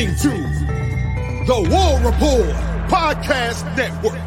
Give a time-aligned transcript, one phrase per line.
[0.00, 2.56] listening to the War Report
[2.88, 4.18] Podcast Network.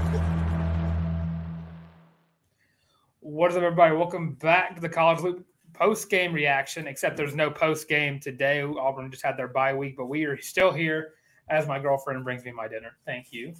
[3.22, 3.96] What is up, everybody?
[3.96, 8.62] Welcome back to the College Loop post game reaction, except there's no post game today.
[8.62, 11.14] Auburn just had their bye week, but we are still here
[11.50, 12.92] as my girlfriend brings me my dinner.
[13.06, 13.56] Thank you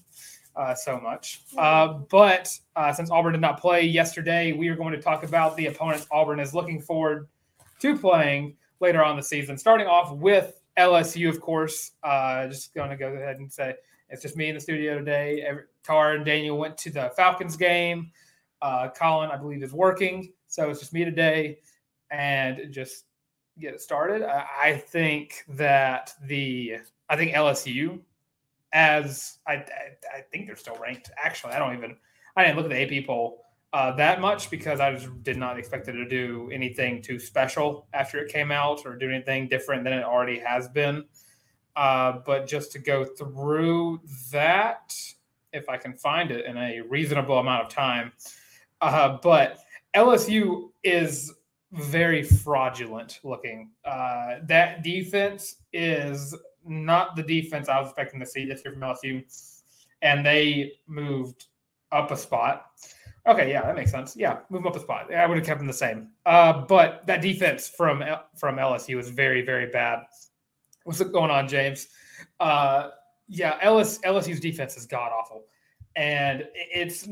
[0.56, 1.42] uh, so much.
[1.58, 5.58] Uh, but uh, since Auburn did not play yesterday, we are going to talk about
[5.58, 7.28] the opponents Auburn is looking forward
[7.80, 9.58] to playing later on the season.
[9.58, 11.92] Starting off with LSU, of course.
[12.04, 13.76] Uh, just going to go ahead and say
[14.10, 15.48] it's just me in the studio today.
[15.84, 18.12] Tarr and Daniel went to the Falcons game.
[18.62, 21.58] Uh, Colin, I believe, is working, so it's just me today,
[22.12, 23.06] and just
[23.60, 24.24] get it started.
[24.24, 26.78] I, I think that the
[27.10, 28.00] I think LSU,
[28.72, 29.66] as I, I,
[30.16, 31.12] I think they're still ranked.
[31.22, 31.98] Actually, I don't even
[32.38, 33.43] I didn't look at the AP poll
[33.74, 37.88] uh, that much because I just did not expect it to do anything too special
[37.94, 41.06] after it came out or do anything different than it already has been.
[41.76, 44.00] Uh, but just to go through
[44.32, 44.96] that,
[45.54, 48.12] if I can find it in a reasonable amount of time.
[48.80, 49.58] Uh, but
[49.96, 51.34] LSU is
[51.72, 53.72] very fraudulent looking.
[53.84, 58.84] Uh, that defense is not the defense I was expecting to see this year from
[58.84, 59.24] LSU.
[60.04, 61.46] And they moved
[61.92, 62.68] up a spot.
[63.26, 64.16] Okay, yeah, that makes sense.
[64.18, 65.14] Yeah, move up a spot.
[65.14, 66.10] I would have kept them the same.
[66.26, 68.04] Uh, but that defense from
[68.36, 70.00] from LSU was very, very bad.
[70.84, 71.88] What's going on, James?
[72.40, 72.90] Uh,
[73.30, 75.46] yeah, LS, LSU's defense is god awful,
[75.96, 77.08] and it's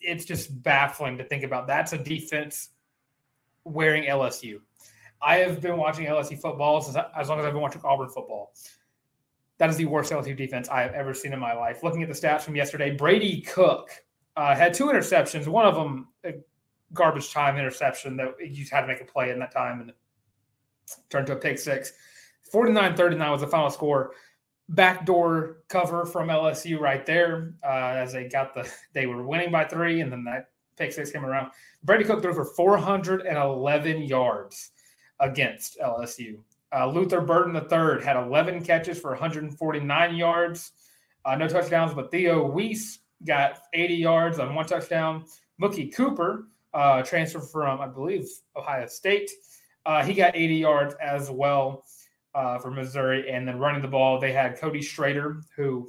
[0.00, 1.66] it's just baffling to think about.
[1.66, 2.68] That's a defense
[3.64, 4.60] wearing LSU.
[5.22, 8.52] I have been watching LSU football since, as long as I've been watching Auburn football.
[9.58, 11.82] That is the worst LSU defense I have ever seen in my life.
[11.82, 13.90] Looking at the stats from yesterday, Brady Cook
[14.36, 15.46] uh, had two interceptions.
[15.46, 16.34] One of them, a
[16.92, 19.92] garbage time interception that you had to make a play in that time and
[21.10, 21.92] turned to a pick six.
[22.50, 24.12] 49 39 was the final score.
[24.68, 29.64] Backdoor cover from LSU right there uh, as they got the, they were winning by
[29.64, 31.50] three, and then that pick six came around.
[31.82, 34.70] Brady Cook threw for 411 yards
[35.20, 36.38] against LSU.
[36.74, 40.72] Uh, Luther Burden III had 11 catches for 149 yards.
[41.24, 45.24] Uh, no touchdowns, but Theo Wease got 80 yards on one touchdown.
[45.60, 49.30] Mookie Cooper, uh, transfer from, I believe, Ohio State.
[49.84, 51.84] Uh, he got 80 yards as well
[52.34, 53.30] uh, for Missouri.
[53.30, 55.88] And then running the ball, they had Cody Schrader, who,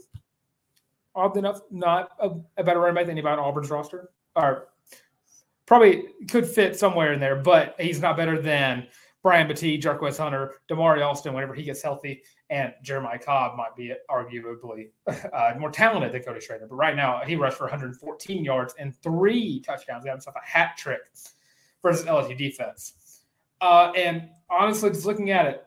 [1.15, 4.67] oddly enough, not a, a better running back than anybody on Auburn's roster, or
[5.65, 8.87] probably could fit somewhere in there, but he's not better than
[9.21, 12.21] Brian Battie, Jarquez Hunter, Damari Alston, whenever he gets healthy,
[12.53, 16.67] and Jeremiah Cobb might be arguably uh, more talented than Cody Schrader.
[16.69, 20.03] But right now, he rushed for 114 yards and three touchdowns.
[20.03, 20.99] He got himself a hat trick
[21.81, 23.23] versus LSU defense.
[23.59, 25.65] Uh, and honestly, just looking at it,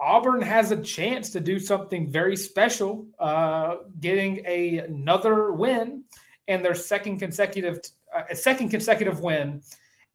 [0.00, 6.04] Auburn has a chance to do something very special, uh, getting a, another win
[6.48, 7.80] and their second consecutive
[8.16, 9.60] uh, second consecutive win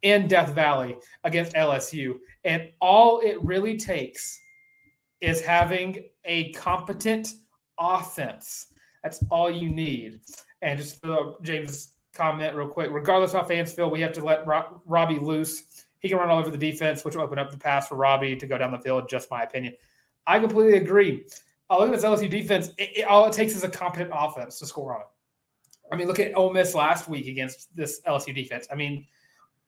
[0.01, 2.15] in Death Valley against LSU.
[2.43, 4.39] And all it really takes
[5.21, 7.33] is having a competent
[7.79, 8.67] offense.
[9.03, 10.21] That's all you need.
[10.61, 11.03] And just
[11.41, 14.45] James' comment real quick, regardless how fans feel, we have to let
[14.85, 15.63] Robbie loose.
[15.99, 18.35] He can run all over the defense, which will open up the pass for Robbie
[18.35, 19.09] to go down the field.
[19.09, 19.73] Just my opinion.
[20.25, 21.25] I completely agree.
[21.69, 22.69] I look at this LSU defense.
[22.77, 25.07] It, it, all it takes is a competent offense to score on it.
[25.91, 28.67] I mean, look at Ole Miss last week against this LSU defense.
[28.71, 29.05] I mean,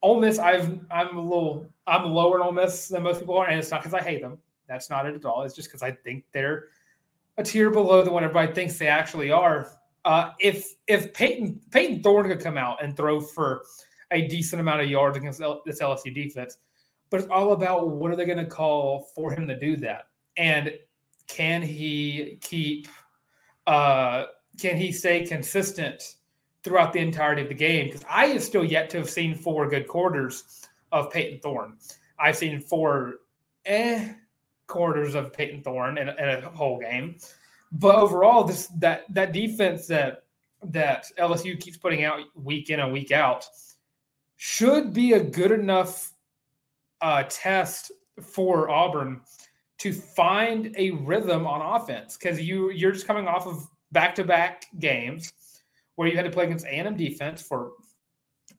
[0.01, 3.47] Ole Miss, I've I'm a little I'm lower in Ole Miss than most people are,
[3.47, 4.37] and it's not because I hate them.
[4.69, 5.41] That's not it at all.
[5.43, 6.67] It's just because I think they're
[7.37, 9.71] a tier below the one everybody thinks they actually are.
[10.05, 13.63] Uh, if if Payton Payton Thorne could come out and throw for
[14.11, 16.57] a decent amount of yards against this LSU defense,
[17.09, 20.07] but it's all about what are they going to call for him to do that,
[20.37, 20.71] and
[21.27, 22.87] can he keep
[23.67, 24.25] uh,
[24.59, 26.15] can he stay consistent
[26.63, 27.87] throughout the entirety of the game?
[27.87, 31.77] Because I have still yet to have seen four good quarters of Payton Thorne.
[32.19, 33.15] I've seen four
[33.65, 34.13] eh
[34.69, 37.17] quarters of Payton Thorne in, in a whole game.
[37.73, 40.23] But overall, this that that defense that
[40.63, 43.45] that LSU keeps putting out week in and week out
[44.37, 46.13] should be a good enough
[47.01, 49.21] uh, test for Auburn
[49.79, 54.23] to find a rhythm on offense because you you're just coming off of back to
[54.23, 55.33] back games
[55.95, 57.73] where you had to play against A&M defense for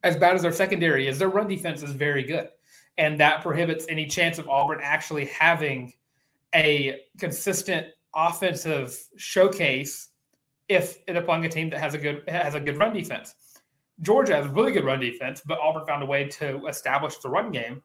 [0.03, 2.49] as bad as their secondary is, their run defense is very good.
[2.99, 5.93] And that prohibits any chance of Auburn actually having
[6.55, 10.09] a consistent offensive showcase
[10.69, 13.35] if it applying a team that has a good has a good run defense.
[14.03, 17.29] Georgia has a really good run defense, but Auburn found a way to establish the
[17.29, 17.83] run game,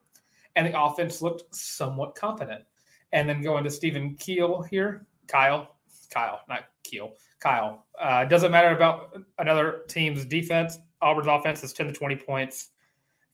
[0.55, 2.63] and the offense looked somewhat competent.
[3.11, 5.75] And then going to Stephen Keel here, Kyle,
[6.09, 7.13] Kyle, not Keel.
[7.39, 7.85] Kyle.
[7.99, 10.79] Uh, doesn't matter about another team's defense.
[11.01, 12.69] Auburn's offense is 10 to 20 points.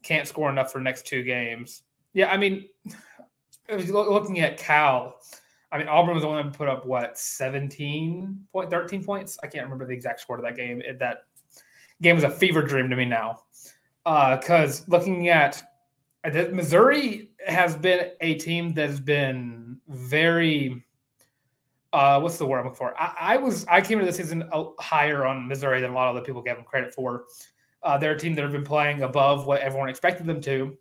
[0.03, 1.83] Can't score enough for next two games.
[2.13, 2.67] Yeah, I mean,
[3.69, 5.17] looking at Cal,
[5.71, 9.37] I mean, Auburn was the one that put up what 17 point, 13 points.
[9.43, 10.81] I can't remember the exact score of that game.
[10.81, 11.23] It, that
[12.01, 13.43] game was a fever dream to me now.
[14.03, 15.63] Because uh, looking at
[16.25, 20.83] Missouri has been a team that's been very
[21.93, 22.99] uh, what's the word I'm looking for?
[22.99, 24.49] I, I, was I came into the season
[24.79, 27.25] higher on Missouri than a lot of other people gave them credit for.
[27.83, 30.77] Uh, they're a team that have been playing above what everyone expected them to,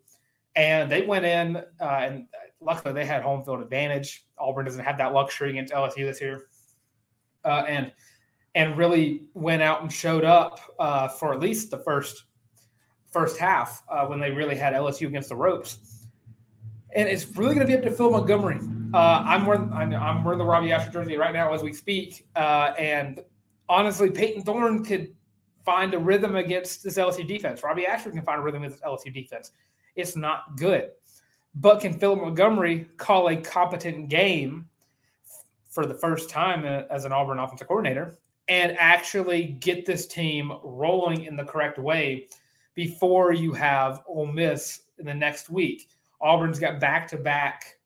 [0.55, 2.27] and they went in uh, and
[2.61, 4.27] luckily they had home field advantage.
[4.39, 6.47] Auburn doesn't have that luxury against LSU this year,
[7.45, 7.93] uh, and
[8.55, 12.25] and really went out and showed up uh, for at least the first
[13.11, 16.01] first half uh, when they really had LSU against the ropes
[16.95, 18.61] and it's really going to be up to Phil Montgomery.
[18.93, 22.27] Uh, I'm wearing I'm, I'm, wearing the Robbie Ashford jersey right now as we speak,
[22.35, 23.21] uh, and
[23.69, 25.15] honestly, Payton Thorne could
[25.65, 27.63] find a rhythm against this LSU defense.
[27.63, 29.53] Robbie Ashford can find a rhythm against this LSU defense.
[29.95, 30.91] It's not good,
[31.55, 34.69] but can Phil Montgomery call a competent game
[35.69, 41.25] for the first time as an Auburn offensive coordinator and actually get this team rolling
[41.25, 42.27] in the correct way
[42.75, 45.89] before you have Ole Miss in the next week?
[46.21, 47.79] Auburn's got back to back,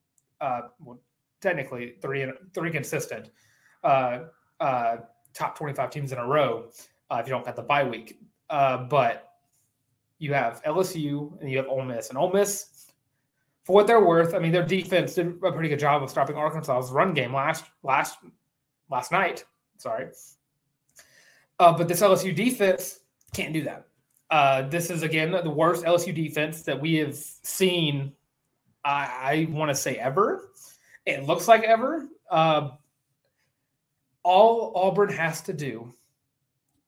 [1.40, 3.30] technically three three consistent
[3.84, 4.20] uh,
[4.60, 4.96] uh,
[5.34, 6.70] top twenty five teams in a row.
[7.10, 8.18] Uh, if you don't got the bye week,
[8.50, 9.34] uh, but
[10.18, 12.68] you have LSU and you have Ole Miss, and Ole Miss,
[13.64, 16.36] for what they're worth, I mean their defense did a pretty good job of stopping
[16.36, 18.18] Arkansas's run game last last
[18.90, 19.44] last night.
[19.78, 20.06] Sorry,
[21.58, 23.00] uh, but this LSU defense
[23.32, 23.86] can't do that.
[24.30, 28.12] Uh, this is again the worst LSU defense that we have seen
[28.84, 30.50] I, I want to say ever.
[31.06, 32.06] It looks like ever.
[32.30, 32.70] Uh,
[34.22, 35.92] all Auburn has to do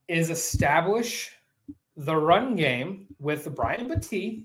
[0.09, 1.33] is establish
[1.97, 4.45] the run game with Brian Battie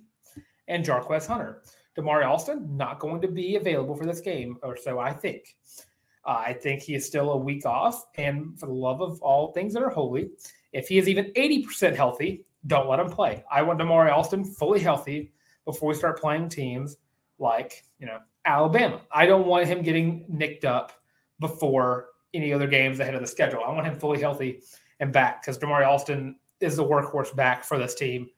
[0.67, 1.61] and Jarquez Hunter.
[2.01, 5.55] Damari Alston not going to be available for this game, or so I think.
[6.25, 9.51] Uh, I think he is still a week off, and for the love of all
[9.51, 10.29] things that are holy,
[10.71, 13.43] if he is even 80% healthy, don't let him play.
[13.51, 15.31] I want Damari Alston fully healthy
[15.65, 16.97] before we start playing teams
[17.39, 19.01] like, you know, Alabama.
[19.11, 20.91] I don't want him getting nicked up
[21.39, 23.61] before any other games ahead of the schedule.
[23.65, 24.61] I want him fully healthy
[24.99, 28.29] and back because Damari Alston is the workhorse back for this team.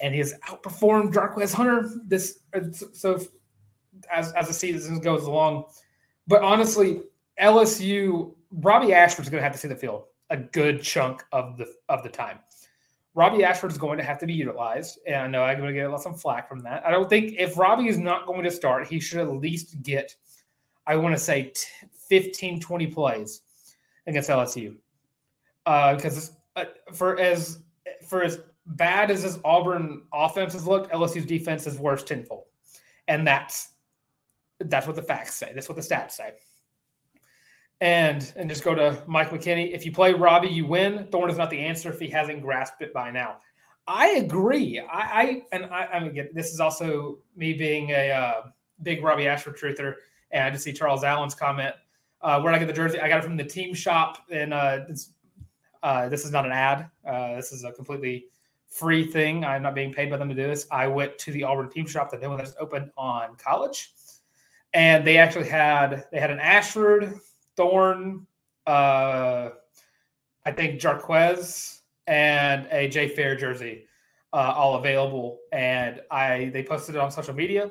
[0.00, 2.40] And he has outperformed Jarquez Hunter this
[2.92, 3.20] so
[4.12, 5.64] as as the season goes along.
[6.26, 7.02] But honestly,
[7.40, 11.72] LSU Robbie Ashford's going to have to see the field a good chunk of the
[11.88, 12.38] of the time.
[13.14, 15.72] Robbie Ashford is going to have to be utilized, and I know I'm going to
[15.72, 16.86] get a lot of some flack from that.
[16.86, 20.14] I don't think if Robbie is not going to start, he should at least get,
[20.86, 21.54] I want to say,
[22.10, 23.40] 15, 20 plays
[24.06, 24.76] against LSU,
[25.64, 27.60] because uh, uh, for as
[28.06, 32.44] for as bad as this Auburn offense has looked, LSU's defense is worse tenfold,
[33.08, 33.70] and that's
[34.60, 35.52] that's what the facts say.
[35.54, 36.32] That's what the stats say
[37.80, 39.72] and and just go to Mike McKinney.
[39.72, 41.08] If you play Robbie, you win.
[41.10, 43.38] Thorne is not the answer if he hasn't grasped it by now.
[43.86, 44.80] I agree.
[44.80, 48.42] I, I and I, I mean, again, this is also me being a uh,
[48.82, 49.94] big Robbie Ashford truther,
[50.30, 51.74] and I just see Charles Allen's comment.
[52.22, 54.80] Uh, where I get the jersey, I got it from the team shop, and uh,
[55.82, 56.90] uh, this is not an ad.
[57.06, 58.26] Uh, this is a completely
[58.68, 59.44] free thing.
[59.44, 60.66] I'm not being paid by them to do this.
[60.70, 63.92] I went to the Auburn team shop, the new one that's open on college,
[64.74, 67.14] and they actually had they had an Ashford
[67.56, 68.26] Thorne,
[68.66, 69.50] uh,
[70.44, 73.86] I think Jarquez, and a Jay Fair jersey,
[74.32, 75.38] uh, all available.
[75.52, 77.70] And I they posted it on social media.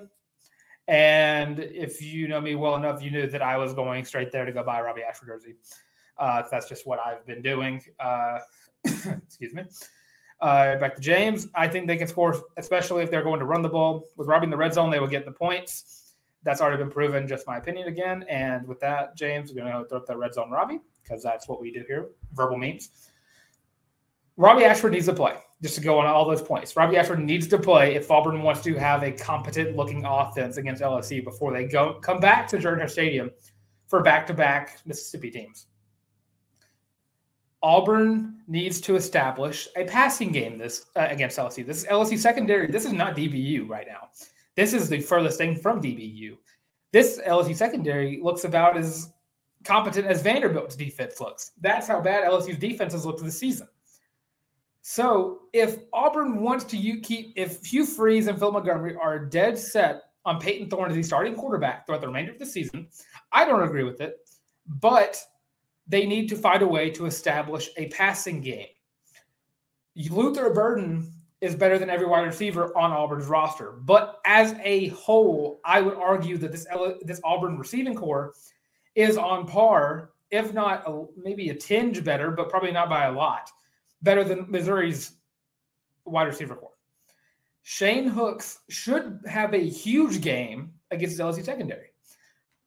[0.88, 4.46] And if you know me well enough, you knew that I was going straight there
[4.46, 5.56] to go buy a Robbie Ashford jersey.
[6.18, 7.82] Uh, that's just what I've been doing.
[8.00, 8.40] Uh,
[8.86, 9.64] excuse me.
[10.42, 11.48] Uh, back to James.
[11.56, 14.06] I think they can score, especially if they're going to run the ball.
[14.18, 16.06] With Robbie in the red zone, they will get the points
[16.46, 17.28] that's already been proven.
[17.28, 18.24] Just my opinion again.
[18.30, 21.50] And with that, James, we're going to throw up the red zone Robbie because that's
[21.50, 22.10] what we do here.
[22.34, 22.92] Verbal memes.
[24.38, 25.36] Robbie Ashford needs to play.
[25.62, 28.62] Just to go on all those points, Robbie Ashford needs to play if Auburn wants
[28.64, 32.88] to have a competent looking offense against LSU before they go come back to Jordan
[32.90, 33.32] Stadium
[33.88, 35.68] for back to back Mississippi teams.
[37.66, 41.66] Auburn needs to establish a passing game this uh, against LSU.
[41.66, 42.68] This is LSU secondary.
[42.68, 44.10] This is not DBU right now.
[44.56, 46.38] This is the furthest thing from DBU.
[46.92, 49.12] This LSU secondary looks about as
[49.64, 51.54] competent as Vanderbilt's defense looks.
[51.60, 53.68] That's how bad LSU's defense has looked this season.
[54.84, 59.58] So if Auburn wants to you keep, if Hugh Freeze and Phil Montgomery are dead
[59.58, 62.90] set on Payton Thorne as the starting quarterback throughout the remainder of the season,
[63.32, 64.18] I don't agree with it.
[64.68, 65.18] But
[65.88, 68.68] they need to find a way to establish a passing game.
[70.10, 71.12] Luther Burden
[71.42, 73.74] is better than every wide receiver on Auburn's roster.
[73.84, 76.66] But as a whole, I would argue that this
[77.02, 78.34] this Auburn receiving core
[78.96, 83.12] is on par, if not a, maybe a tinge better, but probably not by a
[83.12, 83.50] lot,
[84.02, 85.14] better than Missouri's
[86.06, 86.72] wide receiver core.
[87.64, 91.88] Shane Hooks should have a huge game against LSU secondary.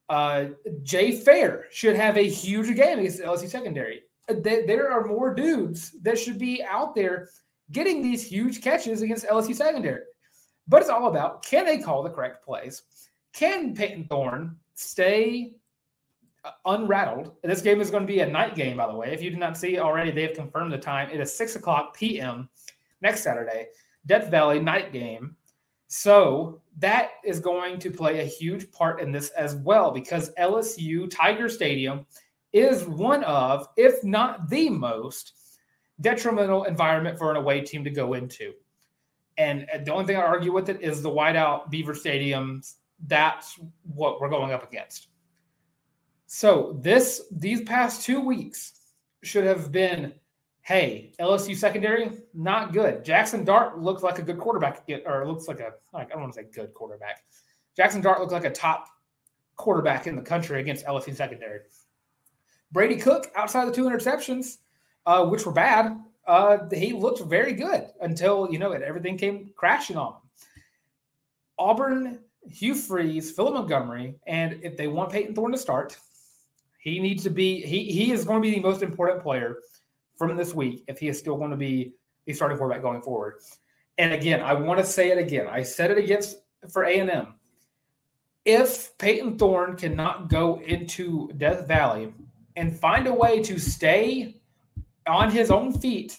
[0.09, 0.47] Uh,
[0.83, 4.03] Jay Fair should have a huge game against the LSU secondary.
[4.29, 7.29] There are more dudes that should be out there
[7.73, 10.03] getting these huge catches against LSU secondary.
[10.67, 12.83] But it's all about can they call the correct plays?
[13.33, 15.53] Can Payton Thorne stay
[16.45, 17.33] uh, unrattled?
[17.43, 19.13] This game is going to be a night game, by the way.
[19.13, 21.11] If you did not see already, they have confirmed the time.
[21.11, 22.49] It is 6 o'clock p.m.
[23.01, 23.69] next Saturday,
[24.07, 25.37] Death Valley night game.
[25.89, 31.11] So that is going to play a huge part in this as well because LSU
[31.11, 32.07] Tiger Stadium
[32.53, 35.35] is one of, if not the most,
[36.01, 38.53] detrimental environment for an away team to go into.
[39.37, 42.75] And uh, the only thing I argue with it is the whiteout Beaver Stadiums.
[43.07, 45.09] That's what we're going up against.
[46.27, 48.73] So this these past two weeks
[49.23, 50.13] should have been,
[50.69, 53.03] hey, LSU secondary not good.
[53.03, 56.35] Jackson Dart looks like a good quarterback, or looks like a like I don't want
[56.35, 57.25] to say good quarterback.
[57.75, 58.87] Jackson Dart looks like a top
[59.57, 61.61] quarterback in the country against LSU secondary.
[62.71, 64.59] Brady Cook, outside the two interceptions,
[65.07, 65.99] uh, which were bad.
[66.27, 70.21] Uh, he looked very good until you know it, everything came crashing on him.
[71.59, 75.97] Auburn, Hugh Freeze, Philip Montgomery, and if they want Payton Thorne to start,
[76.79, 77.63] he needs to be.
[77.63, 79.57] He he is going to be the most important player
[80.19, 81.95] from this week if he is still going to be
[82.27, 83.37] the starting quarterback going forward.
[83.97, 85.47] And again, I want to say it again.
[85.49, 86.37] I said it against
[86.71, 87.35] for A and M.
[88.45, 92.13] If Payton Thorne cannot go into Death Valley
[92.57, 94.41] and find a way to stay
[95.07, 96.19] on his own feet.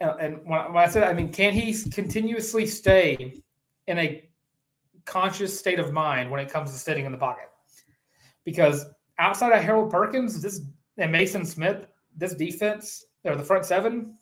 [0.00, 3.42] And when I that, I mean, can he continuously stay
[3.86, 4.28] in a
[5.04, 7.48] conscious state of mind when it comes to sitting in the pocket?
[8.44, 8.86] Because
[9.18, 10.60] outside of Harold Perkins, this
[10.98, 14.16] and Mason Smith, this defense or the front seven,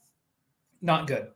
[0.83, 1.29] not good.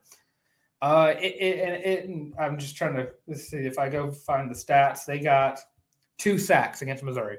[0.81, 4.55] Uh, it, it, it, I'm just trying to let's see if I go find the
[4.55, 5.05] stats.
[5.05, 5.59] They got
[6.17, 7.37] two sacks against Missouri,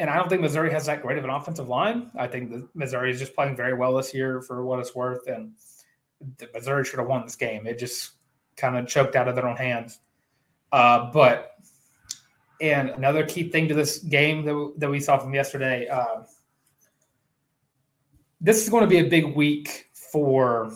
[0.00, 2.10] and I don't think Missouri has that great of an offensive line.
[2.16, 5.52] I think Missouri is just playing very well this year for what it's worth, and
[6.52, 7.66] Missouri should have won this game.
[7.66, 8.12] It just
[8.56, 10.00] kind of choked out of their own hands.
[10.72, 11.52] Uh, but
[12.60, 15.86] and another key thing to this game that, that we saw from yesterday.
[15.88, 16.22] Uh,
[18.40, 20.72] this is going to be a big week for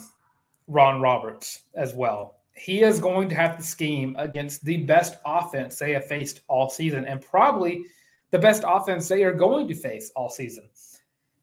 [0.66, 2.36] Ron Roberts as well.
[2.54, 6.68] He is going to have to scheme against the best offense they have faced all
[6.68, 7.84] season, and probably
[8.30, 10.68] the best offense they are going to face all season.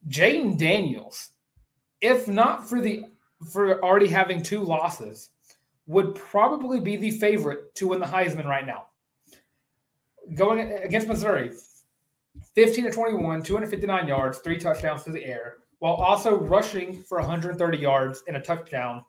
[0.09, 1.29] Jayden Daniels,
[2.01, 3.05] if not for the
[3.51, 5.29] for already having two losses,
[5.85, 8.87] would probably be the favorite to win the Heisman right now.
[10.35, 11.51] Going against Missouri,
[12.55, 17.77] 15 to 21, 259 yards, three touchdowns through the air, while also rushing for 130
[17.77, 19.03] yards and a touchdown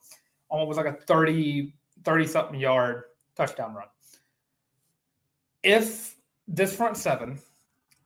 [0.50, 1.72] on what was like a 30,
[2.04, 3.04] 30 something yard
[3.37, 3.87] touchdown run.
[5.62, 7.38] If this front seven,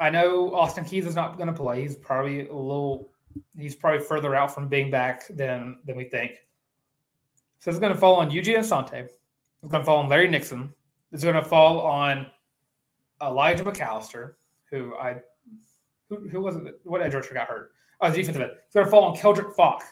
[0.01, 1.83] I know Austin Keys is not going to play.
[1.83, 3.11] He's probably a little,
[3.57, 6.33] he's probably further out from being back than than we think.
[7.59, 9.05] So it's going to fall on Eugene Asante.
[9.05, 10.73] It's going to fall on Larry Nixon.
[11.13, 12.27] It's going to fall on
[13.23, 14.35] Elijah McAllister,
[14.71, 15.17] who I,
[16.09, 16.81] who, who was it?
[16.83, 17.71] What edge rusher got hurt?
[18.03, 18.51] Oh, defensive end.
[18.67, 19.85] It's going to fall on Keldric Faulk.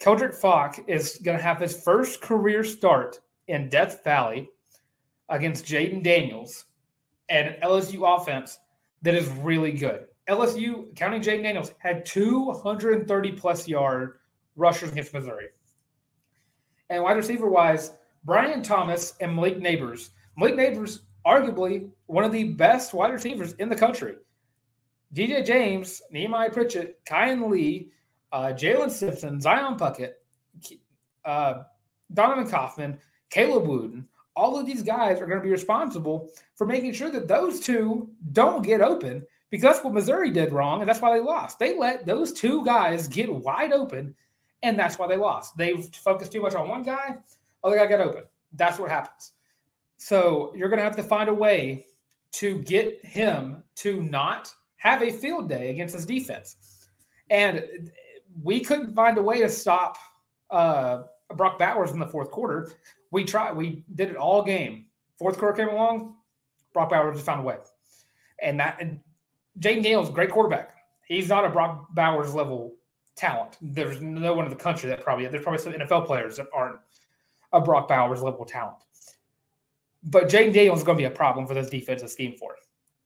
[0.00, 4.48] Keldric Faulk is going to have his first career start in Death Valley
[5.28, 6.64] against Jayden Daniels
[7.28, 8.58] and an LSU offense
[9.02, 10.06] that is really good.
[10.28, 14.18] LSU, counting Jayden Daniels, had 230 plus yard
[14.56, 15.46] rushers against Missouri.
[16.88, 17.92] And wide receiver wise,
[18.24, 20.10] Brian Thomas and Malik Nabers.
[20.36, 24.14] Malik Nabers, arguably one of the best wide receivers in the country.
[25.14, 27.90] DJ James, Nehemiah Pritchett, Kayin Lee,
[28.32, 30.12] uh, Jaylin Simpson, Zion Puckett,
[31.24, 31.62] uh,
[32.12, 32.98] Donovan Kaufman,
[33.30, 37.28] Caleb Wooden, all of these guys are going to be responsible for making sure that
[37.28, 41.22] those two don't get open because that's what Missouri did wrong and that's why they
[41.22, 41.58] lost.
[41.58, 44.14] They let those two guys get wide open
[44.62, 45.56] and that's why they lost.
[45.56, 47.16] They focused too much on one guy,
[47.64, 48.24] other guy got open.
[48.52, 49.32] That's what happens.
[49.96, 51.86] So you're going to have to find a way
[52.32, 56.56] to get him to not have a field day against his defense.
[57.28, 57.62] And
[58.42, 59.98] we couldn't find a way to stop
[60.50, 61.02] uh,
[61.36, 62.72] Brock Bowers in the fourth quarter.
[63.10, 64.86] We tried, we did it all game.
[65.18, 66.16] Fourth quarter came along,
[66.72, 67.58] Brock Bowers just found a way.
[68.42, 69.00] And that, and
[69.58, 70.74] Jayden Daniels, great quarterback.
[71.06, 72.74] He's not a Brock Bowers level
[73.16, 73.58] talent.
[73.60, 76.78] There's no one in the country that probably, there's probably some NFL players that aren't
[77.52, 78.78] a Brock Bowers level talent.
[80.04, 82.54] But Jayden Daniels is going to be a problem for this defensive scheme for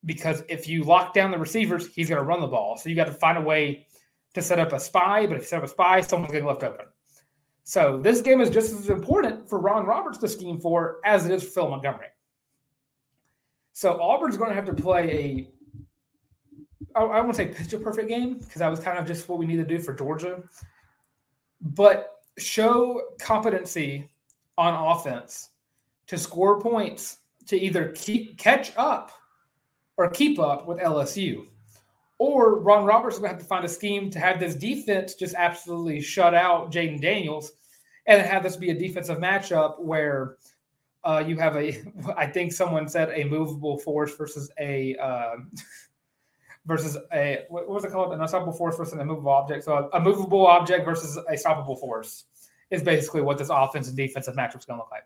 [0.05, 2.77] because if you lock down the receivers, he's going to run the ball.
[2.77, 3.87] So you got to find a way
[4.35, 6.63] to set up a spy, but if you set up a spy, someone's getting left
[6.63, 6.87] open.
[7.63, 11.33] So this game is just as important for Ron Roberts to scheme for as it
[11.33, 12.09] is for Phil Montgomery.
[13.73, 15.49] So Auburn's going to have to play
[16.95, 19.47] a, I won't say a perfect game because that was kind of just what we
[19.47, 20.43] need to do for Georgia,
[21.61, 24.09] but show competency
[24.59, 25.51] on offense
[26.07, 29.11] to score points to either keep catch up
[29.97, 31.47] or keep up with LSU.
[32.19, 36.01] Or Ron Roberts to have to find a scheme to have this defense just absolutely
[36.01, 37.53] shut out Jayden Daniels
[38.07, 40.37] and have this be a defensive matchup where
[41.03, 41.83] uh, you have a,
[42.17, 45.37] I think someone said a movable force versus a, uh,
[46.67, 48.13] versus a, what was it called?
[48.13, 49.65] An unstoppable force versus a movable object.
[49.65, 52.25] So a, a movable object versus a stoppable force
[52.71, 55.05] is basically what this offense and defensive matchup is going to look like.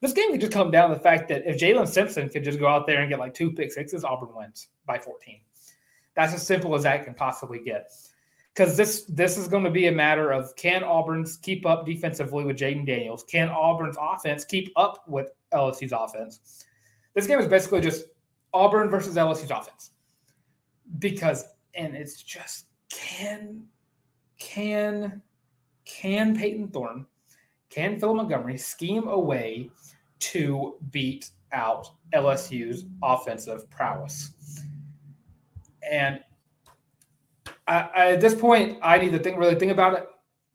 [0.00, 2.58] This game could just come down to the fact that if Jaylin Simpson could just
[2.58, 5.40] go out there and get like two pick sixes, Auburn wins by 14.
[6.14, 7.90] That's as simple as that can possibly get.
[8.54, 12.44] Because this this is going to be a matter of can Auburn's keep up defensively
[12.44, 13.24] with Jayden Daniels?
[13.24, 16.64] Can Auburn's offense keep up with LSU's offense?
[17.14, 18.06] This game is basically just
[18.52, 19.90] Auburn versus LSU's offense.
[20.98, 23.64] Because and it's just can
[24.38, 25.22] can
[25.84, 27.06] can Payton Thorne,
[27.68, 29.70] can Phil Montgomery scheme a way
[30.20, 34.32] to beat out LSU's offensive prowess?
[35.90, 36.20] And
[37.66, 40.06] I, I, at this point, I need to think really think about it.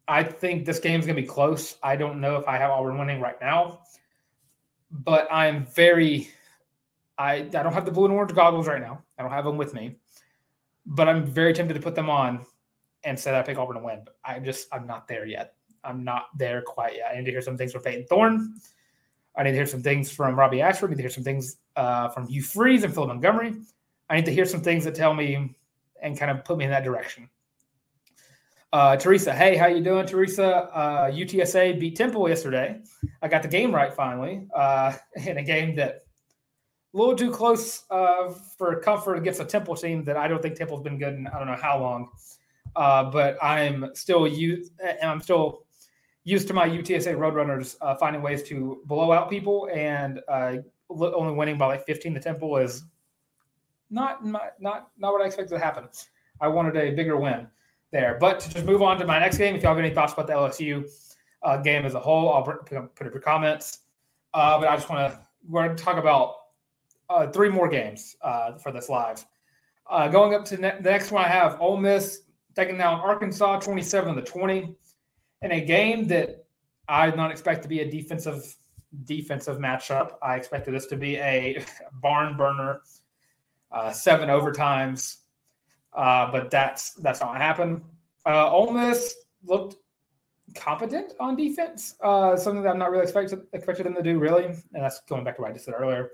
[0.07, 1.77] I think this game's gonna be close.
[1.81, 3.81] I don't know if I have Auburn winning right now,
[4.91, 6.29] but I'm very
[7.17, 9.01] I I don't have the blue and orange goggles right now.
[9.17, 9.95] I don't have them with me,
[10.85, 12.45] but I'm very tempted to put them on
[13.03, 14.01] and say that I pick Auburn to win.
[14.05, 15.53] But I just I'm not there yet.
[15.83, 17.11] I'm not there quite yet.
[17.11, 18.55] I need to hear some things from Payton Thorne.
[19.37, 20.89] I need to hear some things from Robbie Ashford.
[20.89, 23.55] I need to hear some things uh, from Hugh Freeze and Phil Montgomery.
[24.09, 25.55] I need to hear some things that tell me
[26.01, 27.29] and kind of put me in that direction.
[28.71, 30.69] Uh, Teresa, hey, how you doing, Teresa?
[30.73, 32.81] Uh, UTSA beat Temple yesterday.
[33.21, 34.93] I got the game right finally uh,
[35.25, 36.03] in a game that
[36.93, 40.55] a little too close uh, for comfort against a Temple team that I don't think
[40.55, 42.09] Temple's been good in I don't know how long.
[42.75, 45.64] Uh, but I'm still you and I'm still
[46.25, 50.57] used to my UTSA Roadrunners uh, finding ways to blow out people, and uh,
[50.89, 52.83] only winning by like 15 to Temple is
[53.89, 55.87] not not not what I expected to happen.
[56.41, 57.47] I wanted a bigger win
[57.91, 58.17] there.
[58.19, 60.27] But to just move on to my next game, if you have any thoughts about
[60.27, 60.89] the LSU
[61.43, 63.79] uh, game as a whole, I'll put up your comments.
[64.33, 65.19] Uh, but I just want to
[65.69, 66.35] to talk about
[67.09, 69.23] uh, three more games uh, for this live.
[69.87, 72.21] Uh, going up to ne- the next one, I have Ole Miss
[72.55, 74.75] taking down Arkansas 27 to 20
[75.41, 76.45] in a game that
[76.87, 78.55] I did not expect to be a defensive
[79.03, 80.13] defensive matchup.
[80.21, 81.63] I expected this to be a
[82.01, 82.81] barn burner,
[83.71, 85.17] uh, seven overtimes,
[85.93, 87.81] uh, but that's that's not what happened.
[88.25, 89.75] Uh, Ole Miss looked
[90.55, 94.45] competent on defense, uh, something that I'm not really expected expected them to do, really,
[94.45, 96.09] and that's going back to what I just said earlier.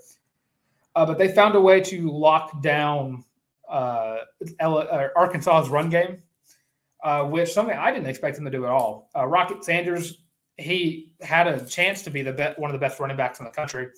[0.95, 3.23] Uh, but they found a way to lock down
[3.69, 4.17] uh,
[4.59, 6.21] uh Arkansas's run game,
[7.03, 9.09] uh, which something I didn't expect them to do at all.
[9.15, 10.23] Uh, Rocket Sanders,
[10.57, 13.51] he had a chance to be the one of the best running backs in the
[13.51, 13.89] country.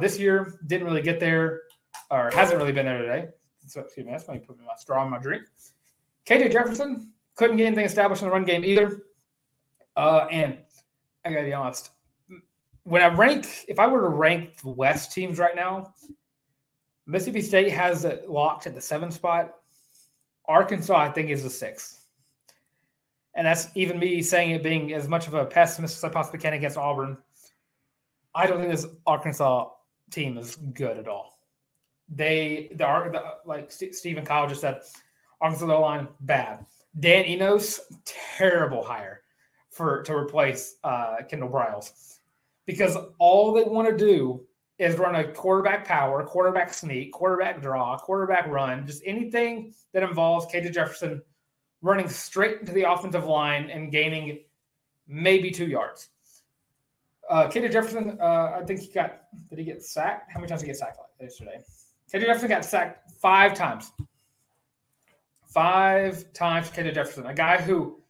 [0.00, 1.62] this year, didn't really get there,
[2.10, 3.28] or hasn't really been there today.
[3.66, 5.44] So, excuse me, that's why you put my straw in my drink.
[6.26, 9.02] KJ Jefferson couldn't get anything established in the run game either.
[9.96, 10.58] Uh, and
[11.24, 11.90] I gotta be honest,
[12.84, 15.94] when I rank, if I were to rank the West teams right now,
[17.06, 19.54] Mississippi State has it locked at the seventh spot.
[20.46, 21.99] Arkansas, I think, is the sixth.
[23.34, 26.40] And that's even me saying it being as much of a pessimist as I possibly
[26.40, 27.16] can against Auburn.
[28.34, 29.68] I don't think this Arkansas
[30.10, 31.38] team is good at all.
[32.08, 32.76] They, the,
[33.12, 34.82] the like Stephen Kyle just said,
[35.40, 36.66] Arkansas line bad.
[36.98, 39.22] Dan Enos terrible hire
[39.70, 42.18] for to replace uh, Kendall Briles
[42.66, 44.44] because all they want to do
[44.78, 50.46] is run a quarterback power, quarterback sneak, quarterback draw, quarterback run, just anything that involves
[50.46, 51.22] KJ Jefferson
[51.82, 54.40] running straight into the offensive line and gaining
[55.08, 56.08] maybe two yards.
[57.28, 60.32] Uh, Jefferson, uh, I think he got, did he get sacked?
[60.32, 61.60] How many times did he get sacked yesterday?
[62.12, 63.92] KJ Jefferson got sacked five times.
[65.46, 68.00] Five times KJ Jefferson, a guy who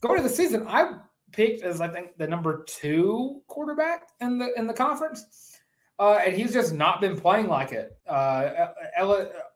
[0.00, 0.98] going to the season, I
[1.32, 5.58] picked as I think the number two quarterback in the in the conference,
[5.98, 7.98] uh, and he's just not been playing like it.
[8.06, 8.68] Uh,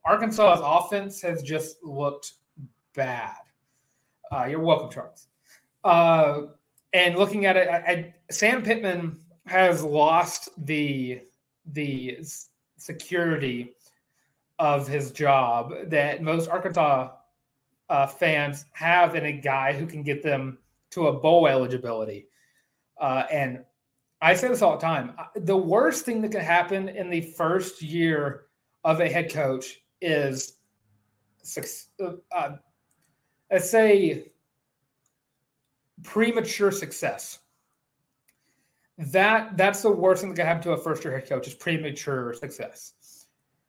[0.05, 2.35] Arkansas's offense has just looked
[2.95, 3.35] bad.
[4.33, 5.27] Uh, you're welcome, Charles.
[5.85, 6.43] Uh,
[6.95, 11.21] and looking at it, I, I, Sam Pittman has lost the
[11.67, 12.19] the
[12.79, 13.75] security
[14.59, 17.11] of his job that most Arkansas
[17.91, 20.59] uh, fans have in a guy who can get them
[20.91, 22.27] to a bowl eligibility.
[22.99, 23.61] Uh, and
[24.23, 27.83] I say this all the time the worst thing that can happen in the first
[27.83, 28.45] year
[28.85, 30.55] of a head coach is,
[32.01, 32.57] uh, uh,
[33.53, 34.33] let's say,
[36.03, 37.39] premature success.
[38.99, 41.55] That that's the worst thing that can happen to a first year head coach is
[41.55, 43.27] premature success.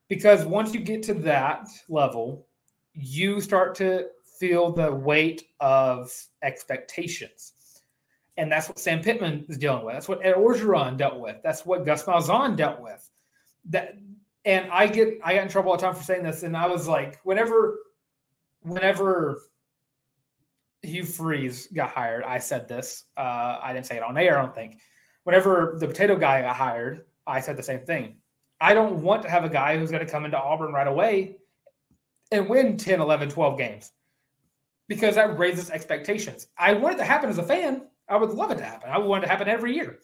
[0.07, 2.47] Because once you get to that level,
[2.93, 4.07] you start to
[4.39, 7.53] feel the weight of expectations.
[8.37, 9.93] And that's what Sam Pittman is dealing with.
[9.93, 11.37] That's what Ed Orgeron dealt with.
[11.43, 13.09] That's what Gus Malzahn dealt with.
[13.69, 13.95] That
[14.45, 16.43] and I get I got in trouble all the time for saying this.
[16.43, 17.79] And I was like, whenever
[18.61, 19.39] whenever
[20.83, 23.05] Hugh Freeze got hired, I said this.
[23.17, 24.79] Uh, I didn't say it on air, I don't think.
[25.23, 28.17] Whenever the potato guy got hired, I said the same thing.
[28.59, 31.37] I don't want to have a guy who's going to come into Auburn right away
[32.31, 33.91] and win 10, 11, 12 games
[34.87, 36.47] because that raises expectations.
[36.57, 37.87] I want it to happen as a fan.
[38.09, 38.89] I would love it to happen.
[38.89, 39.99] I would want it to happen every year.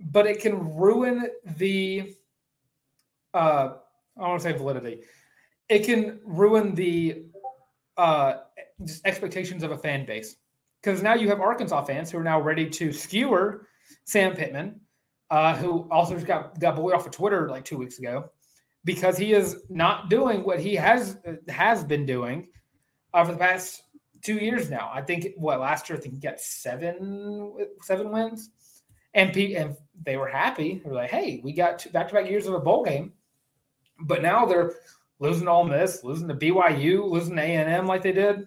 [0.00, 2.14] But it can ruin the,
[3.34, 3.38] uh,
[4.16, 5.02] I don't want to say validity.
[5.68, 7.26] It can ruin the
[7.98, 8.38] uh,
[9.04, 10.36] expectations of a fan base
[10.82, 13.66] because now you have Arkansas fans who are now ready to skewer
[14.04, 14.80] Sam Pittman
[15.30, 18.30] uh, who also just got got bullied off of Twitter like two weeks ago
[18.84, 22.48] because he is not doing what he has has been doing
[23.12, 23.82] uh, for the past
[24.22, 24.90] two years now.
[24.92, 28.50] I think what last year I think he got seven seven wins,
[29.14, 30.80] and P, and they were happy.
[30.82, 33.12] They were like, "Hey, we got back to back years of a bowl game,"
[34.00, 34.72] but now they're
[35.20, 38.46] losing all this, losing to BYU, losing to A and M like they did.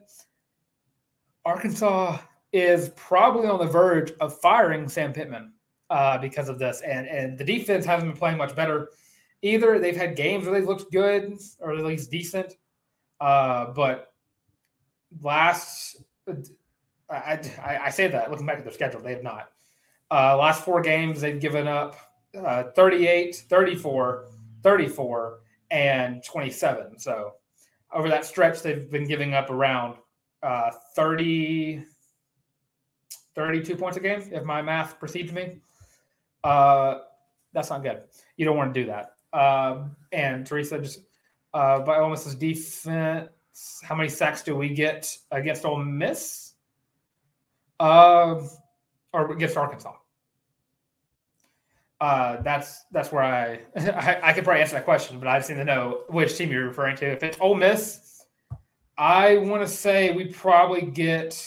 [1.46, 2.20] Arkansas
[2.54, 5.54] is probably on the verge of firing Sam Pittman
[5.90, 6.82] uh, because of this.
[6.82, 8.90] And and the defense hasn't been playing much better
[9.42, 9.80] either.
[9.80, 12.56] They've had games where they've looked good or at least decent,
[13.20, 14.14] uh, but
[15.22, 15.98] last
[17.12, 19.50] I, I, I say that looking back at their schedule, they have not.
[20.10, 21.96] Uh, last four games, they've given up
[22.38, 24.26] uh, 38, 34,
[24.64, 25.40] 34,
[25.72, 27.00] and 27.
[27.00, 27.34] So
[27.94, 29.96] over that stretch, they've been giving up around
[30.44, 31.84] uh, 30,
[33.36, 35.58] 32 points a game, if my math precedes me.
[36.44, 37.00] Uh,
[37.54, 38.04] that's not good.
[38.38, 39.14] You don't want to do that.
[39.34, 41.00] Um, and Teresa just
[41.54, 43.30] uh, by Ole Miss's defense,
[43.84, 46.54] how many sacks do we get against Ole Miss?
[47.80, 48.42] Uh,
[49.14, 49.94] or against Arkansas?
[52.02, 55.52] Uh, that's that's where I, I, I could probably answer that question, but I just
[55.52, 57.06] need to know which team you're referring to.
[57.06, 58.26] If it's Ole Miss,
[58.98, 61.40] I want to say we probably get.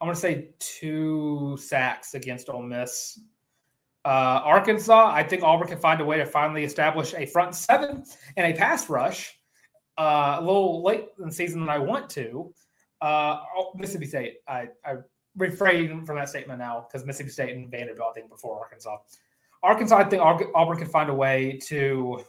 [0.00, 3.18] I want to say two sacks against Ole Miss.
[4.04, 8.04] Uh, Arkansas, I think Auburn can find a way to finally establish a front seven
[8.36, 9.36] and a pass rush.
[9.98, 12.54] Uh, a little late in the season than I want to.
[13.00, 14.96] Uh, oh, Mississippi State, I, I
[15.36, 18.98] refrain from that statement now because Mississippi State and Vanderbilt, I think, before Arkansas.
[19.62, 22.24] Arkansas, I think Auburn can find a way to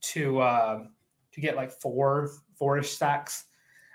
[0.00, 0.84] to uh,
[1.32, 3.44] to get like four four-ish sacks.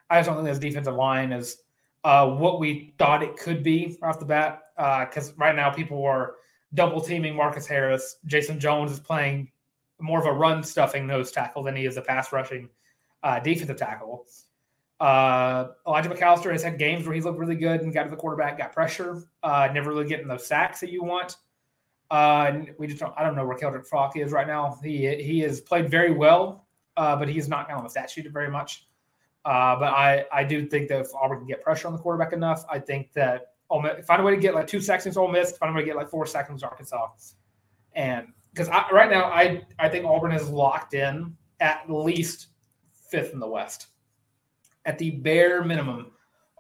[0.10, 1.58] I just don't think this defensive line is
[2.04, 4.62] uh, what we thought it could be off the bat.
[4.76, 6.36] Because uh, right now, people are
[6.74, 8.18] double teaming Marcus Harris.
[8.28, 9.52] Jayson Jones is playing
[10.00, 12.70] more of a run stuffing nose tackle than he is a pass rushing
[13.24, 14.26] uh, defensive tackle.
[15.04, 18.16] Uh, Elijah McAllister has had games where he's looked really good and got to the
[18.16, 21.36] quarterback, got pressure, uh, never really getting those sacks that you want.
[22.10, 24.80] Uh, we just don't, I don't know where Keldric Faulk is right now.
[24.82, 28.50] He he has played very well, uh, but he's not on the stat sheet very
[28.50, 28.88] much.
[29.44, 32.32] Uh, but I I do think that if Auburn can get pressure on the quarterback
[32.32, 35.18] enough, I think that Ole Miss, find a way to get like two sacks against
[35.18, 37.10] Ole Miss, find a way to get like four sacks against Arkansas,
[37.92, 42.48] and because right now I I think Auburn is locked in at least
[43.10, 43.88] fifth in the West,
[44.86, 46.12] at the bare minimum.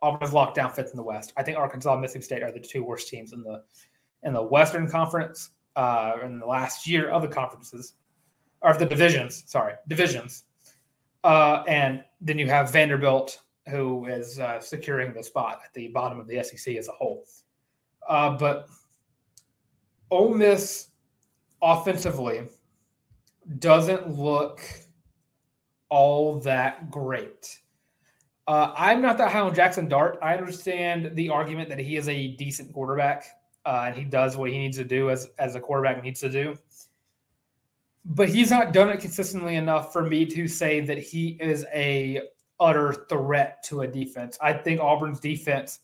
[0.02, 1.32] Auburn is locked down fifth in the West.
[1.38, 3.64] I think Arkansas and Mississippi State are the two worst teams in the
[4.24, 7.94] in the Western Conference uh, in the last year of the conferences
[8.62, 9.44] or of the divisions.
[9.48, 10.44] Sorry, divisions.
[11.24, 16.20] Uh, and then you have Vanderbilt who is uh, securing the spot at the bottom
[16.20, 17.26] of the SEC as a whole.
[18.08, 18.68] Uh, but
[20.12, 20.90] Ole Miss
[21.62, 22.48] offensively
[23.60, 24.62] doesn't look
[25.90, 27.60] all that great.
[28.48, 30.20] Uh, I'm not that high on Jackson Dart.
[30.22, 33.26] I understand the argument that he is a decent quarterback
[33.66, 36.30] uh, and he does what he needs to do as, as a quarterback needs to
[36.30, 36.58] do.
[38.06, 42.24] But he's not done it consistently enough for me to say that he is a
[42.60, 44.38] utter threat to a defense.
[44.42, 45.80] I think Auburn's defense,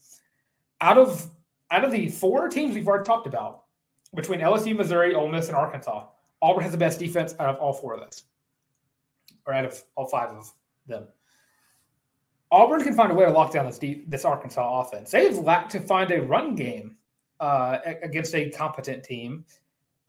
[0.82, 1.30] out of
[1.72, 3.64] out of the four teams we've already talked about,
[4.16, 6.08] between LSU, Missouri, Ole Miss, and Arkansas,
[6.42, 8.24] Auburn has the best defense out of all four of those,
[9.46, 10.52] or out of all five of
[10.88, 11.08] them.
[12.52, 15.12] Auburn can find a way to lock down this deep, this Arkansas offense.
[15.12, 16.96] They've lacked to find a run game
[17.40, 19.46] uh, against a competent team,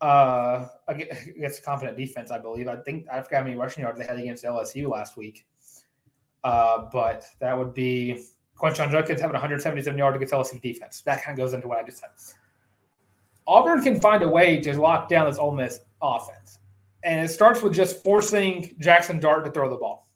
[0.00, 2.30] uh, against a competent defense.
[2.30, 2.68] I believe.
[2.68, 5.44] I think I forgot how many rushing yards they had against LSU last week.
[6.42, 8.24] Uh, but that would be
[8.58, 11.02] Quinshon Judkins having 177 yards against LSU defense.
[11.02, 12.10] That kind of goes into what I just said.
[13.46, 16.58] Auburn can find a way to lock down this Ole Miss offense.
[17.02, 20.09] And it starts with just forcing Jackson Dart to throw the ball.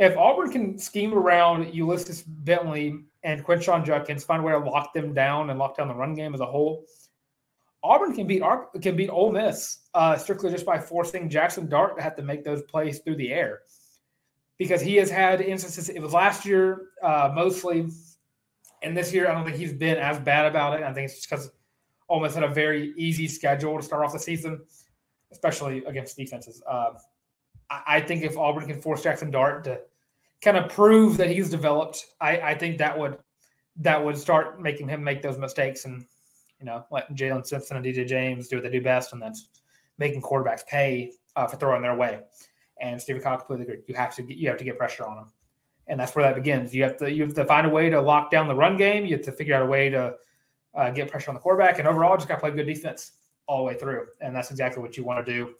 [0.00, 4.94] If Auburn can scheme around Ulysses Bentley and Quinshon Judkins, find a way to lock
[4.94, 6.86] them down and lock down the run game as a whole,
[7.82, 8.42] Auburn can beat
[8.80, 12.44] can beat Ole Miss uh, strictly just by forcing Jackson Dart to have to make
[12.44, 13.60] those plays through the air
[14.58, 15.90] because he has had instances.
[15.90, 17.90] It was last year uh, mostly,
[18.82, 20.82] and this year I don't think he's been as bad about it.
[20.82, 21.50] I think it's just because
[22.08, 24.62] Ole Miss had a very easy schedule to start off the season,
[25.30, 26.62] especially against defenses.
[26.66, 26.92] Uh,
[27.70, 29.80] I, think if Auburn can force Jackson Dart to
[30.42, 33.18] kind of prove that he's developed, I, I think that would
[33.76, 36.04] that would start making him make those mistakes and
[36.58, 39.48] you know letting Jaylin Simpson and DJ James do what they do best, and that's
[39.98, 42.20] making quarterbacks pay uh, for throwing their way.
[42.80, 43.84] And Stephen Cox completely agree.
[43.86, 45.32] You have to get, you have to get pressure on them,
[45.86, 46.74] and that's where that begins.
[46.74, 49.04] You have to you have to find a way to lock down the run game.
[49.04, 50.14] You have to figure out a way to
[50.74, 53.12] uh, get pressure on the quarterback, and overall, just got to play good defense
[53.46, 54.06] all the way through.
[54.20, 55.54] And that's exactly what you want to do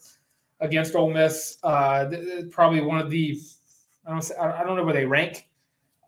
[0.60, 1.58] against Ole Miss.
[1.62, 2.10] Uh,
[2.50, 3.40] probably one of the
[4.06, 5.48] I don't I don't know where they rank,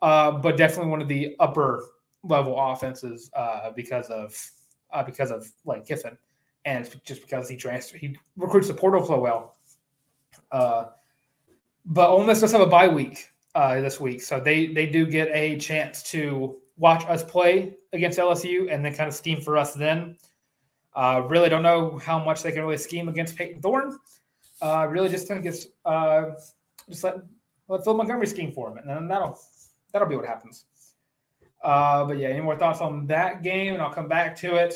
[0.01, 1.83] uh, but definitely one of the upper
[2.23, 4.35] level offenses uh, because of
[4.91, 6.17] uh, because of like Kiffin,
[6.65, 9.55] and just because he transfer he recruits the portal flow well.
[10.51, 10.85] Uh,
[11.85, 15.05] but Ole Miss does have a bye week uh, this week, so they they do
[15.05, 19.57] get a chance to watch us play against LSU and then kind of scheme for
[19.57, 19.73] us.
[19.73, 20.17] Then,
[20.95, 23.97] uh, really don't know how much they can really scheme against Payton Thorne.
[24.61, 26.31] Uh, really, just think it's uh,
[26.89, 27.15] just let
[27.67, 29.39] let Phil Montgomery scheme for him, and then that'll
[29.91, 30.65] that'll be what happens.
[31.63, 33.73] Uh, but yeah, any more thoughts on that game?
[33.73, 34.75] And I'll come back to it.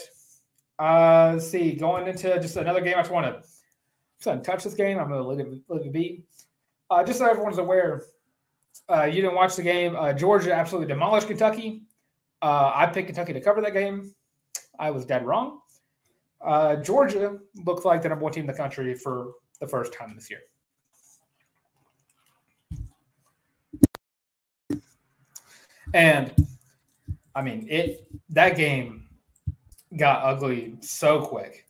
[0.80, 3.44] Uh, let's see, going into just another game, I just want
[4.22, 5.00] to touch this game.
[5.00, 6.24] I'm going to let it, let it be.
[6.90, 8.06] Uh, just so everyone's aware,
[8.90, 9.96] uh, you didn't watch the game.
[9.96, 11.84] Uh, Georgia absolutely demolished Kentucky.
[12.42, 14.14] Uh, I picked Kentucky to cover that game.
[14.80, 15.60] I was dead wrong.
[16.40, 20.14] Uh, Georgia looked like the number one team in the country for the first time
[20.16, 20.40] this year.
[25.94, 26.34] And
[27.36, 29.08] I mean, it that game
[29.96, 31.66] got ugly so quick.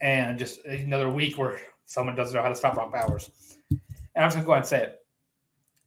[0.00, 3.30] And just another week where someone doesn't know how to stop Brock Bowers.
[3.70, 3.80] And
[4.16, 4.98] I'm just gonna go ahead and say it.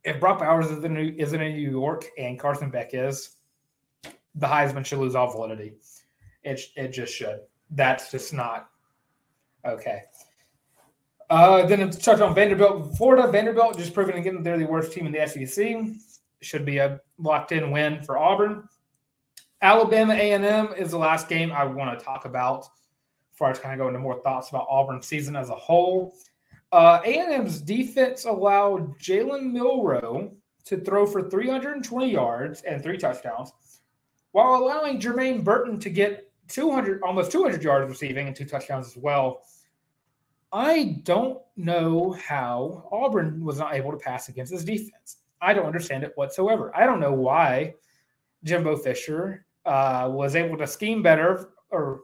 [0.03, 3.37] If Brock Bowers is in, isn't in New York and Carson Beck is,
[4.35, 5.73] the Heisman should lose all validity.
[6.43, 7.39] It, it just should.
[7.71, 8.69] That's just not
[9.65, 10.03] okay.
[11.29, 13.31] Uh, then to touch on Vanderbilt, Florida.
[13.31, 15.77] Vanderbilt just proving again they're the worst team in the SEC.
[16.41, 18.67] Should be a locked in win for Auburn.
[19.61, 22.67] Alabama A&M is the last game I want to talk about
[23.31, 26.15] before I kind of go into more thoughts about Auburn season as a whole.
[26.71, 30.31] Uh, A&M's defense allowed Jalen Milroe
[30.65, 33.51] to throw for 320 yards and three touchdowns,
[34.31, 38.97] while allowing Jermaine Burton to get 200, almost 200 yards receiving and two touchdowns as
[38.97, 39.41] well.
[40.51, 45.17] I don't know how Auburn was not able to pass against this defense.
[45.41, 46.75] I don't understand it whatsoever.
[46.75, 47.75] I don't know why
[48.43, 52.01] Jimbo Fisher uh, was able to scheme better or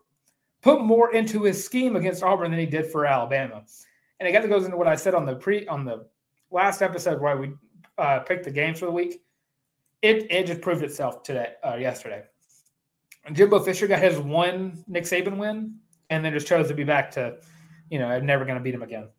[0.61, 3.63] put more into his scheme against Auburn than he did for Alabama.
[4.19, 6.07] And it kind of goes into what I said on the pre on the
[6.51, 7.53] last episode where we
[7.97, 9.21] uh, picked the games for the week.
[10.01, 12.23] It it just proved itself today uh, yesterday.
[13.33, 15.75] Jimbo Fisher got his one Nick Saban win,
[16.09, 17.37] and then just chose to be back to,
[17.89, 19.09] you know, I'm never going to beat him again.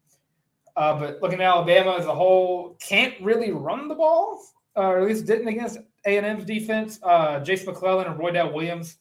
[0.77, 4.43] Uh, but looking at Alabama as a whole, can't really run the ball,
[4.75, 6.99] or at least didn't against A and M's defense.
[7.03, 8.97] Uh, Jase McClellan and Roy Roydell Williams,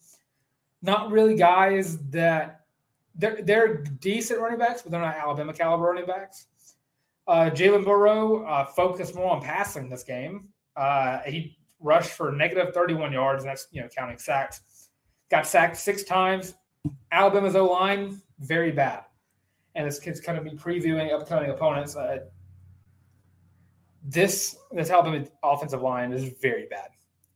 [0.82, 2.62] not really guys that
[3.16, 6.48] they're they're decent running backs, but they're not Alabama caliber running backs.
[7.28, 10.50] Uh, Jalen Burrow uh, focused more on passing this game.
[10.76, 14.62] Uh, he rushed for negative 31 yards, and that's you know counting sacks
[15.30, 16.56] got sacked six times.
[17.12, 19.04] Alabama's O line, very bad.
[19.76, 21.96] And this kid's kind of be previewing upcoming opponents.
[21.96, 22.20] Uh,
[24.04, 26.90] this this Alabama offensive line is very bad,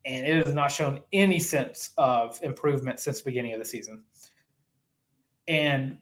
[0.06, 4.04] and it has not shown any sense of improvement since the beginning of the season.
[5.48, 5.98] And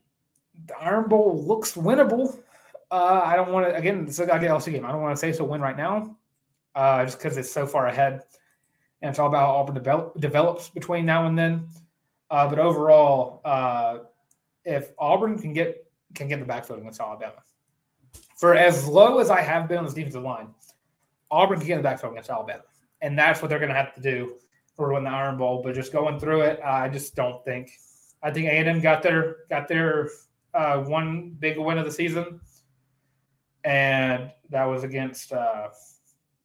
[0.68, 2.40] the Iron Bowl looks winnable.
[2.90, 4.06] Uh, I don't want to again.
[4.08, 4.86] It's a LSU game.
[4.86, 6.18] I don't want to say it's a win right now,
[6.76, 8.22] uh, just because it's so far ahead,
[9.02, 11.68] and it's all about how Auburn develop, develops between now and then.
[12.30, 14.00] Uh, but overall, uh,
[14.64, 15.83] if Auburn can get
[16.14, 17.44] can get the backfield against Alabama,
[18.38, 20.48] for as low as I have been on this defensive line,
[21.32, 22.64] Auburn can get the backfield against Alabama,
[23.02, 24.36] and that's what they're going to have to do
[24.76, 25.62] for win the Iron Bowl.
[25.64, 27.72] But just going through it, I just don't think.
[28.22, 30.10] I think A and M got their got their
[30.54, 32.40] uh, one big win of the season,
[33.64, 35.70] and that was against uh,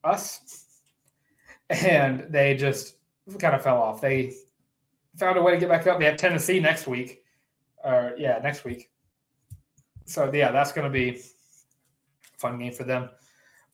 [0.05, 0.65] us,
[1.71, 2.97] and they just
[3.39, 4.01] kind of fell off.
[4.01, 4.35] They
[5.17, 5.99] found a way to get back up.
[5.99, 7.23] They have Tennessee next week.
[7.85, 8.91] Or yeah, next week.
[10.09, 13.11] So yeah, that's going to be a fun game for them.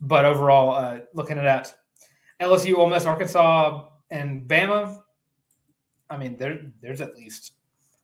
[0.00, 1.74] But overall, uh, looking at
[2.40, 5.00] LSU, Ole Miss, Arkansas, and Bama.
[6.10, 7.52] I mean, there there's at least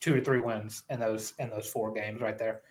[0.00, 2.62] two or three wins in those in those four games right there.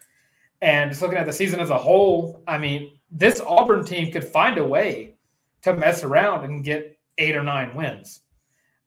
[0.61, 4.25] And just looking at the season as a whole, I mean, this Auburn team could
[4.25, 5.15] find a way
[5.61, 8.21] to mess around and get eight or nine wins.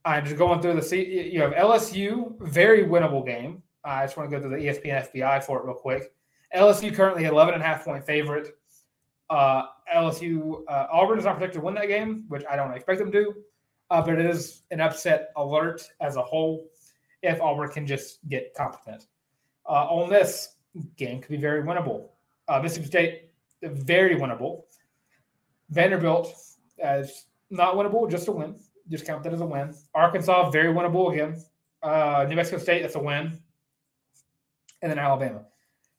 [0.04, 3.62] I'm just going through the you have LSU, very winnable game.
[3.84, 6.12] I just want to go through the ESPN FPI for it real quick.
[6.54, 8.56] LSU currently 11 and a half point favorite.
[9.30, 12.98] Uh, LSU uh, Auburn is not predicted to win that game, which I don't expect
[12.98, 13.34] them to,
[13.90, 16.68] uh, but it is an upset alert as a whole
[17.22, 19.06] if Auburn can just get competent.
[19.68, 20.56] Uh, Ole Miss
[20.96, 22.08] game could be very winnable.
[22.48, 23.30] Uh, Mississippi State
[23.62, 24.64] very winnable.
[25.70, 26.36] Vanderbilt
[26.82, 28.56] as not winnable, just a win
[28.90, 29.74] just count that as a win.
[29.94, 31.42] Arkansas, very winnable again.
[31.82, 33.38] Uh, New Mexico State, that's a win.
[34.82, 35.44] And then Alabama.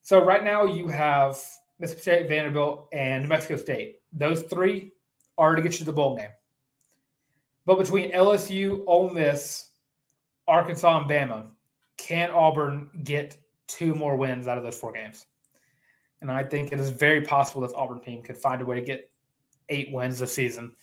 [0.04, 1.40] So right now you have
[1.80, 4.02] Mississippi State, Vanderbilt, and New Mexico State.
[4.12, 4.92] Those three
[5.38, 6.30] are to get you to the bowl game.
[7.66, 9.70] But between LSU, Ole Miss,
[10.46, 11.46] Arkansas, and Bama,
[11.96, 13.38] can Auburn get
[13.68, 15.26] two more wins out of those four games?
[16.20, 18.86] And I think it is very possible this Auburn team could find a way to
[18.86, 19.10] get
[19.70, 20.74] eight wins this season,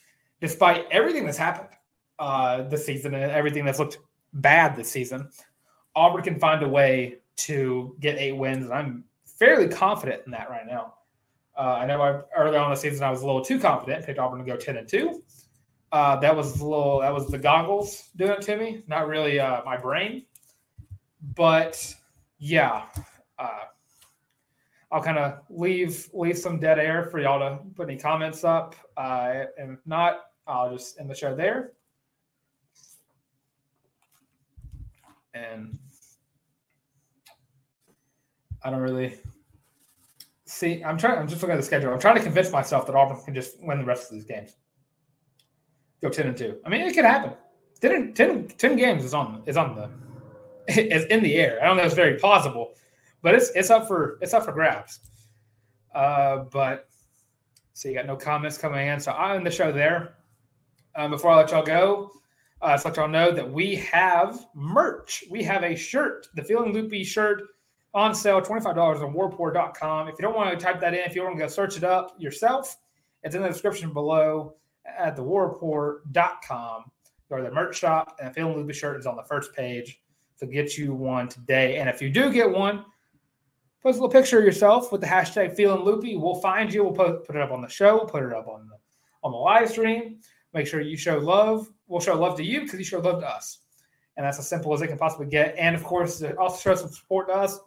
[0.40, 1.68] despite everything that's happened
[2.18, 3.98] uh, this season and everything that's looked
[4.32, 5.28] bad this season,
[5.94, 9.04] Auburn can find a way to get eight wins, and I'm
[9.40, 10.94] fairly confident in that right now.
[11.58, 14.06] Uh, I know I, early on in the season I was a little too confident,
[14.06, 15.24] picked Auburn to go ten and two,
[15.92, 17.00] Uh, that was a little.
[17.00, 20.24] That was the goggles doing it to me, not really uh, my brain.
[21.34, 21.94] But
[22.38, 22.84] yeah,
[23.38, 23.64] uh,
[24.92, 28.76] I'll kind of leave leave some dead air for y'all to put any comments up,
[28.96, 31.72] uh, and if not, I'll just end the show there.
[35.34, 35.76] And
[38.62, 39.16] I don't really
[40.60, 40.84] see.
[40.84, 41.18] I'm trying.
[41.18, 41.92] I'm just looking at the schedule.
[41.92, 44.56] I'm trying to convince myself that Auburn can just win the rest of these games
[46.02, 46.60] go 10 and 2.
[46.64, 47.32] I mean, it could happen.
[47.80, 49.90] 10, 10, 10 games is on is on the
[50.94, 51.58] is in the air.
[51.62, 52.74] I don't know if it's very plausible,
[53.22, 55.00] but it's it's up for it's up for grabs.
[55.94, 56.88] Uh, but
[57.72, 59.00] so you got no comments coming in.
[59.00, 60.16] So end the show there.
[60.94, 62.10] Um, before I let y'all go,
[62.60, 65.24] uh, let y'all know that we have merch.
[65.30, 67.42] We have a shirt, the Feeling Loopy shirt
[67.94, 70.08] on sale, $25 on warrapport.com.
[70.08, 71.84] If you don't want to type that in, if you want to go search it
[71.84, 72.76] up yourself,
[73.22, 74.54] it's in the description below
[74.86, 76.84] at thewarrapport.com.
[77.28, 80.00] Go to the merch shop, and Feeling Loopy shirt is on the first page.
[80.38, 81.76] to get you one today.
[81.76, 82.84] And if you do get one,
[83.82, 86.16] post a little picture of yourself with the hashtag Feeling Loopy.
[86.16, 86.82] We'll find you.
[86.82, 87.96] We'll put, put it up on the show.
[87.96, 88.76] We'll put it up on the
[89.22, 90.18] on the live stream.
[90.54, 91.68] Make sure you show love.
[91.86, 93.58] We'll show love to you because you show love to us.
[94.16, 95.54] And that's as simple as it can possibly get.
[95.56, 97.58] And of course, also show some support to us.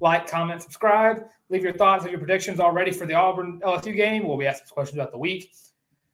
[0.00, 1.24] Like, comment, subscribe.
[1.50, 4.26] Leave your thoughts and your predictions already for the Auburn LSU game.
[4.26, 5.52] We'll be asking questions about the week.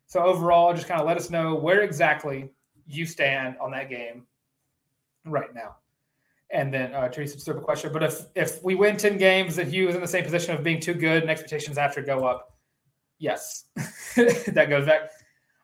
[0.06, 2.50] So overall, just kind of let us know where exactly
[2.86, 4.26] you stand on that game
[5.24, 5.76] right now.
[6.50, 9.88] And then uh, Teresa, stupid question, but if if we win ten games, that Hugh
[9.88, 12.56] is in the same position of being too good and expectations after go up,
[13.18, 13.64] yes,
[14.14, 15.10] that goes back.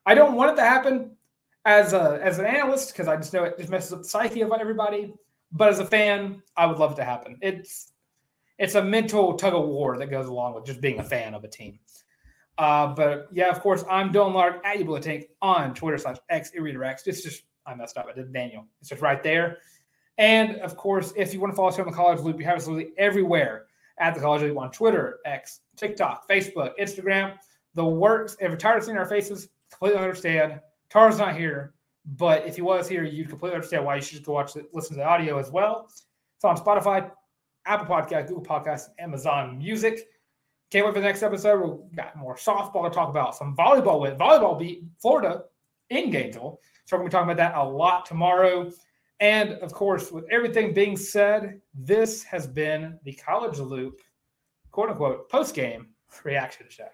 [0.06, 1.16] I don't want it to happen
[1.64, 4.40] as a as an analyst because I just know it just messes up the psyche
[4.40, 5.12] of everybody.
[5.52, 7.38] But as a fan, I would love it to happen.
[7.40, 7.92] It's
[8.60, 11.42] it's a mental tug of war that goes along with just being a fan of
[11.42, 11.78] a team.
[12.58, 17.06] Uh, but yeah, of course, I'm Dylan Larck at Tank on Twitter slash X redirects.
[17.06, 18.06] It's just I messed up.
[18.06, 18.66] I did Daniel.
[18.80, 19.58] It's just right there.
[20.18, 22.44] And of course, if you want to follow us here on the College Loop, you
[22.44, 23.64] have us literally everywhere
[23.98, 27.36] at the College Loop on Twitter, X, TikTok, Facebook, Instagram,
[27.74, 28.36] the works.
[28.40, 30.60] If you're tired of seeing our faces, completely understand.
[30.90, 31.72] Tarr's not here,
[32.04, 34.96] but if he was here, you'd completely understand why you should go watch it, listen
[34.96, 35.86] to the audio as well.
[35.86, 37.10] It's on Spotify,
[37.70, 40.08] Apple Podcast, Google Podcast, Amazon Music.
[40.72, 41.60] Can't wait for the next episode.
[41.60, 45.44] We've got more softball to talk about, some volleyball with volleyball beat Florida
[45.88, 46.58] in Gainesville.
[46.84, 48.72] So we're going to be talking about that a lot tomorrow.
[49.20, 54.00] And of course, with everything being said, this has been the College Loop,
[54.72, 55.90] quote unquote, post game
[56.24, 56.88] reaction show.